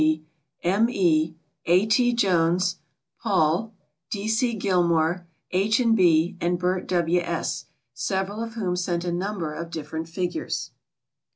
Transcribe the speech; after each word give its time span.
B. 0.01 0.23
G., 0.63 0.67
M. 0.67 0.89
E., 0.89 1.35
A. 1.65 1.85
T. 1.85 2.11
Jones, 2.11 2.77
Paul, 3.21 3.71
D. 4.09 4.27
C. 4.27 4.55
Gilmore, 4.55 5.27
H. 5.51 5.79
and 5.79 5.95
B., 5.95 6.35
and 6.41 6.57
Bert 6.57 6.87
W. 6.87 7.19
S., 7.21 7.65
several 7.93 8.41
of 8.41 8.55
whom 8.55 8.75
sent 8.75 9.05
a 9.05 9.11
number 9.11 9.53
of 9.53 9.69
different 9.69 10.09
figures. 10.09 10.71